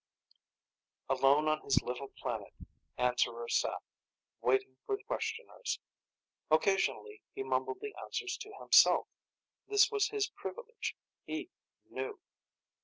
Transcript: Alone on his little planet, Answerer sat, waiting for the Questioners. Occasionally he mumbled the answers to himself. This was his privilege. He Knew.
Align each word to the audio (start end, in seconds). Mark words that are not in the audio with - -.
Alone 1.09 1.47
on 1.47 1.61
his 1.61 1.79
little 1.83 2.07
planet, 2.07 2.55
Answerer 2.97 3.47
sat, 3.47 3.83
waiting 4.41 4.77
for 4.83 4.97
the 4.97 5.03
Questioners. 5.03 5.79
Occasionally 6.49 7.21
he 7.35 7.43
mumbled 7.43 7.81
the 7.81 7.93
answers 8.03 8.35
to 8.37 8.51
himself. 8.59 9.05
This 9.67 9.91
was 9.91 10.07
his 10.07 10.27
privilege. 10.29 10.95
He 11.25 11.51
Knew. 11.87 12.19